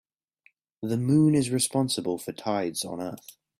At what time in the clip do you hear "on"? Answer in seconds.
2.83-2.99